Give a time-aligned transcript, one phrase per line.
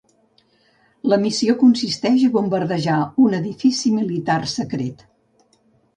[1.13, 5.07] La missió consisteix a bombardejar un edifici militar secret.